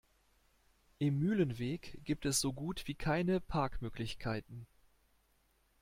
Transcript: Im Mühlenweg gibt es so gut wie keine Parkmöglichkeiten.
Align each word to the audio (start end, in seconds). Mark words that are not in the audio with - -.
Im 0.97 1.19
Mühlenweg 1.19 1.99
gibt 2.05 2.25
es 2.25 2.39
so 2.41 2.53
gut 2.53 2.87
wie 2.87 2.95
keine 2.95 3.39
Parkmöglichkeiten. 3.39 4.65